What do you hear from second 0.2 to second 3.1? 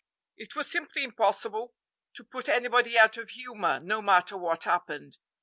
It was simply impossible to put anybody